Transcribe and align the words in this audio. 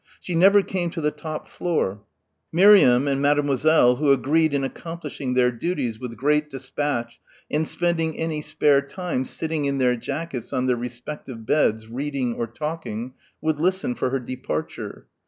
She 0.19 0.33
never 0.33 0.63
came 0.63 0.89
to 0.89 0.99
the 0.99 1.11
top 1.11 1.47
floor. 1.47 2.01
Miriam 2.51 3.07
and 3.07 3.21
Mademoiselle, 3.21 3.97
who 3.97 4.11
agreed 4.11 4.51
in 4.51 4.63
accomplishing 4.63 5.35
their 5.35 5.51
duties 5.51 5.99
with 5.99 6.17
great 6.17 6.49
despatch 6.49 7.19
and 7.51 7.67
spending 7.67 8.17
any 8.17 8.41
spare 8.41 8.81
time 8.81 9.25
sitting 9.25 9.65
in 9.65 9.77
their 9.77 9.95
jackets 9.95 10.53
on 10.53 10.65
their 10.65 10.75
respective 10.75 11.45
beds 11.45 11.85
reading 11.87 12.33
or 12.33 12.47
talking, 12.47 13.13
would 13.41 13.59
listen 13.59 13.93
for 13.93 14.09
her 14.09 14.19
departure. 14.19 15.05